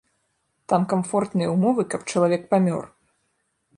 [0.71, 2.83] Там камфортныя ўмовы, каб чалавек памёр.